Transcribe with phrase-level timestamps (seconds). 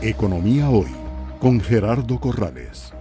[0.00, 0.94] Economía Hoy
[1.40, 2.94] con Gerardo Corrales.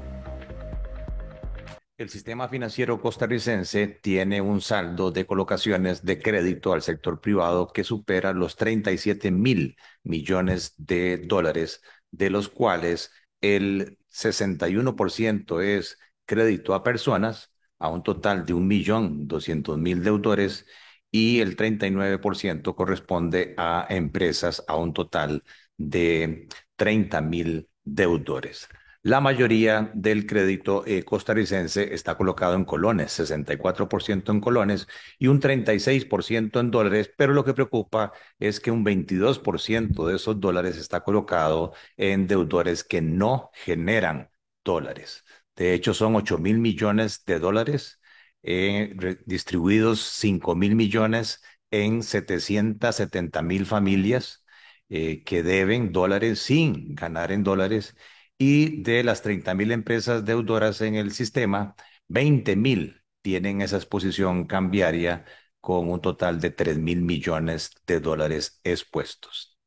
[1.96, 7.84] El sistema financiero costarricense tiene un saldo de colocaciones de crédito al sector privado que
[7.84, 13.12] supera los 37 mil millones de dólares, de los cuales
[13.42, 20.66] el 61% es crédito a personas, a un total de 1.200.000 deudores,
[21.12, 25.44] y el 39% corresponde a empresas, a un total
[25.78, 26.48] de
[26.78, 28.70] 30.000 deudores.
[29.04, 34.88] La mayoría del crédito eh, costarricense está colocado en colones, 64% en colones
[35.18, 40.40] y un 36% en dólares, pero lo que preocupa es que un 22% de esos
[40.42, 44.30] dólares está colocado en deudores que no generan
[44.66, 45.24] dólares.
[45.56, 48.02] De hecho, son 8 mil millones de dólares
[48.44, 54.44] eh, distribuidos 5 mil millones en 770 mil familias
[54.90, 57.96] eh, que deben dólares sin ganar en dólares
[58.38, 61.76] y de las 30 mil empresas deudoras en el sistema,
[62.08, 65.26] 20 mil tienen esa exposición cambiaria
[65.60, 69.58] con un total de 3 mil millones de dólares expuestos.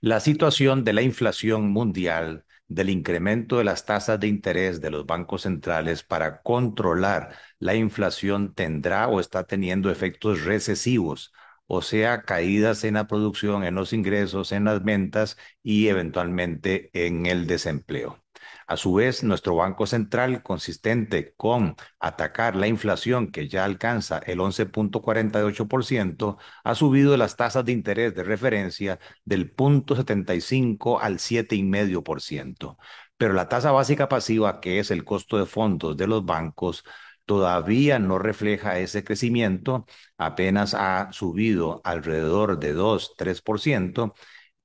[0.00, 5.06] La situación de la inflación mundial, del incremento de las tasas de interés de los
[5.06, 11.32] bancos centrales para controlar la inflación tendrá o está teniendo efectos recesivos
[11.74, 17.24] o sea, caídas en la producción, en los ingresos, en las ventas y eventualmente en
[17.24, 18.22] el desempleo.
[18.66, 24.40] A su vez, nuestro Banco Central, consistente con atacar la inflación que ya alcanza el
[24.40, 32.76] 11.48%, ha subido las tasas de interés de referencia del 0.75 al 7,5%.
[33.16, 36.84] Pero la tasa básica pasiva, que es el costo de fondos de los bancos,
[37.24, 39.86] todavía no refleja ese crecimiento,
[40.18, 44.14] apenas ha subido alrededor de 2-3%,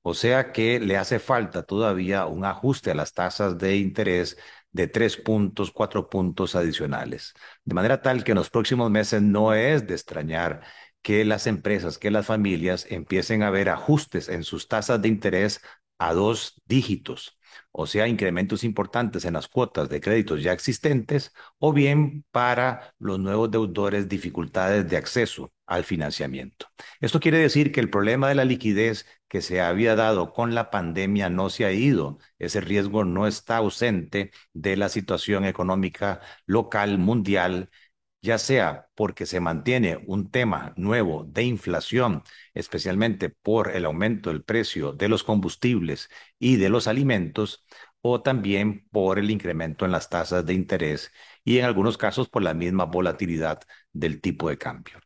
[0.02, 4.38] o sea que le hace falta todavía un ajuste a las tasas de interés
[4.72, 7.34] de 3 puntos, 4 puntos adicionales.
[7.64, 10.62] De manera tal que en los próximos meses no es de extrañar
[11.02, 15.60] que las empresas, que las familias empiecen a ver ajustes en sus tasas de interés
[15.98, 17.37] a dos dígitos
[17.72, 23.18] o sea, incrementos importantes en las cuotas de créditos ya existentes, o bien para los
[23.18, 26.66] nuevos deudores dificultades de acceso al financiamiento.
[27.00, 30.70] Esto quiere decir que el problema de la liquidez que se había dado con la
[30.70, 32.18] pandemia no se ha ido.
[32.38, 37.70] Ese riesgo no está ausente de la situación económica local, mundial,
[38.22, 42.22] ya sea porque se mantiene un tema nuevo de inflación,
[42.54, 46.08] especialmente por el aumento del precio de los combustibles
[46.38, 47.64] y de los alimentos,
[48.00, 51.12] o también por el incremento en las tasas de interés
[51.44, 53.60] y en algunos casos por la misma volatilidad
[53.92, 55.00] del tipo de cambio.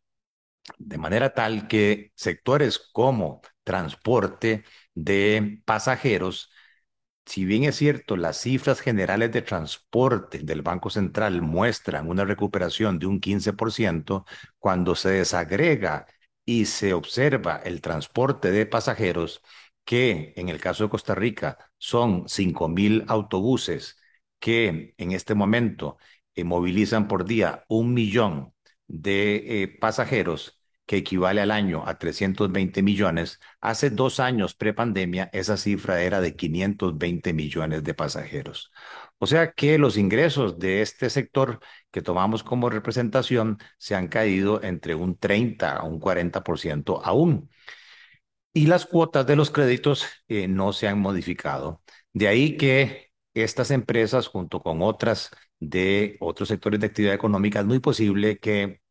[0.78, 4.64] De manera tal que sectores como transporte
[4.94, 6.51] de pasajeros
[7.26, 12.98] si bien es cierto, las cifras generales de transporte del Banco Central muestran una recuperación
[12.98, 14.26] de un 15%,
[14.58, 16.06] cuando se desagrega
[16.44, 19.42] y se observa el transporte de pasajeros,
[19.84, 23.98] que en el caso de Costa Rica son 5.000 autobuses
[24.38, 25.98] que en este momento
[26.34, 28.52] eh, movilizan por día un millón
[28.86, 35.56] de eh, pasajeros, que equivale al año a 320 millones, hace dos años prepandemia esa
[35.56, 38.72] cifra era de 520 millones de pasajeros.
[39.18, 41.60] O sea que los ingresos de este sector
[41.90, 47.48] que tomamos como representación se han caído entre un 30 a un 40% aún.
[48.54, 51.82] Y las cuotas de los créditos eh, no se han modificado.
[52.12, 57.66] De ahí que estas empresas, junto con otras de otros sectores de actividad económica, es
[57.66, 58.81] muy posible que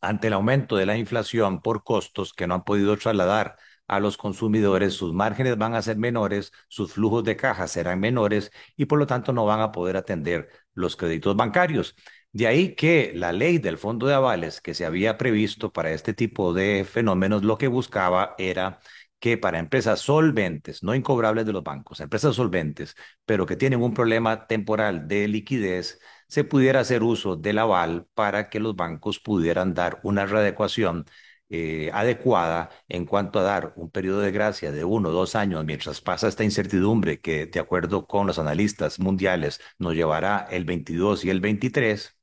[0.00, 3.56] ante el aumento de la inflación por costos que no han podido trasladar
[3.86, 8.52] a los consumidores, sus márgenes van a ser menores, sus flujos de caja serán menores
[8.76, 11.96] y por lo tanto no van a poder atender los créditos bancarios.
[12.32, 16.12] De ahí que la ley del fondo de avales que se había previsto para este
[16.12, 18.80] tipo de fenómenos lo que buscaba era
[19.18, 23.94] que para empresas solventes, no incobrables de los bancos, empresas solventes, pero que tienen un
[23.94, 25.98] problema temporal de liquidez,
[26.28, 31.06] se pudiera hacer uso del aval para que los bancos pudieran dar una readecuación
[31.50, 35.64] eh, adecuada en cuanto a dar un periodo de gracia de uno o dos años
[35.64, 41.24] mientras pasa esta incertidumbre que, de acuerdo con los analistas mundiales, nos llevará el 22
[41.24, 42.17] y el 23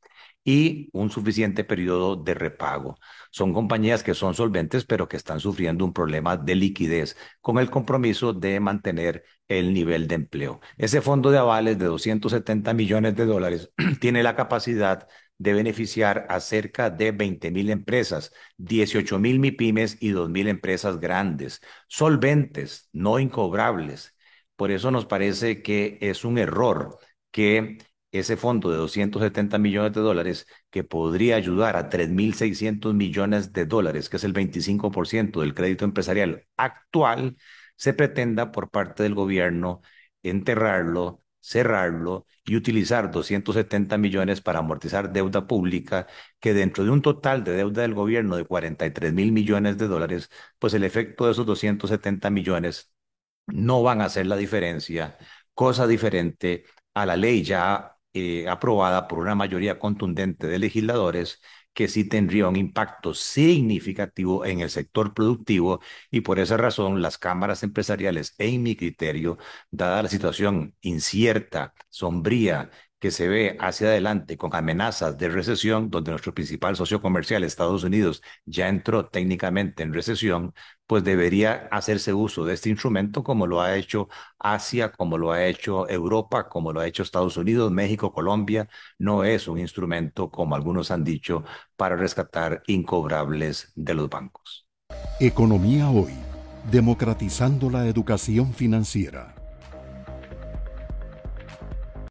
[0.46, 2.98] y un suficiente periodo de repago.
[3.32, 7.70] Son compañías que son solventes, pero que están sufriendo un problema de liquidez con el
[7.72, 10.62] compromiso de mantener el nivel de empleo.
[10.78, 15.08] Ese fondo de avales de 270 millones de dólares tiene la capacidad
[15.38, 21.00] de beneficiar a cerca de 20 mil empresas, 18 mil MIPIMES y 2 mil empresas
[21.00, 24.16] grandes, solventes, no incobrables,
[24.56, 26.98] Por eso nos parece que es un error
[27.32, 27.78] que
[28.20, 34.10] ese fondo de 270 millones de dólares que podría ayudar a 3.600 millones de dólares,
[34.10, 37.38] que es el 25% del crédito empresarial actual,
[37.76, 39.82] se pretenda por parte del gobierno
[40.24, 46.08] enterrarlo, cerrarlo y utilizar 270 millones para amortizar deuda pública,
[46.40, 50.30] que dentro de un total de deuda del gobierno de 43 mil millones de dólares,
[50.60, 52.92] pues el efecto de esos 270 millones
[53.48, 55.18] no van a hacer la diferencia,
[55.54, 61.42] cosa diferente a la ley ya eh, aprobada por una mayoría contundente de legisladores
[61.74, 67.18] que sí tendría un impacto significativo en el sector productivo y por esa razón las
[67.18, 69.38] cámaras empresariales, en mi criterio,
[69.72, 76.12] dada la situación incierta, sombría que se ve hacia adelante con amenazas de recesión, donde
[76.12, 80.54] nuestro principal socio comercial, Estados Unidos, ya entró técnicamente en recesión,
[80.88, 84.08] pues debería hacerse uso de este instrumento como lo ha hecho
[84.40, 88.68] Asia, como lo ha hecho Europa, como lo ha hecho Estados Unidos, México, Colombia.
[88.98, 91.44] No es un instrumento, como algunos han dicho,
[91.76, 94.68] para rescatar incobrables de los bancos.
[95.20, 96.14] Economía hoy,
[96.72, 99.35] democratizando la educación financiera.